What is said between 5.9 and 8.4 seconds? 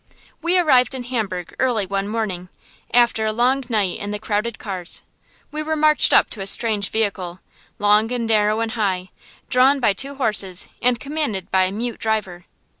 up to a strange vehicle, long and